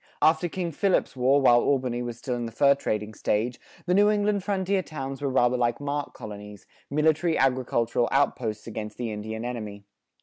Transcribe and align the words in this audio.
After 0.19 0.49
King 0.49 0.71
Philip's 0.71 1.15
War, 1.15 1.39
while 1.43 1.59
Albany 1.61 2.01
was 2.01 2.17
still 2.17 2.33
in 2.33 2.47
the 2.47 2.51
fur 2.51 2.73
trading 2.73 3.13
stage, 3.13 3.59
the 3.85 3.93
New 3.93 4.09
England 4.09 4.43
frontier 4.43 4.81
towns 4.81 5.21
were 5.21 5.29
rather 5.29 5.57
like 5.57 5.79
mark 5.79 6.15
colonies, 6.15 6.65
military 6.89 7.37
agricultural 7.37 8.09
outposts 8.11 8.65
against 8.65 8.97
the 8.97 9.11
Indian 9.11 9.45
enemy. 9.45 9.85